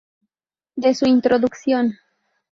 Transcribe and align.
De 0.75 0.95
su 0.95 1.05
introducción. 1.05 1.99